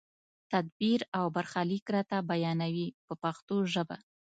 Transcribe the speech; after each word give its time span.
تدبیر 0.51 0.99
او 1.17 1.25
برخلیک 1.35 1.85
راته 1.95 2.17
بیانوي 2.29 2.87
په 3.05 3.13
پښتو 3.23 3.55
ژبه. 3.73 3.97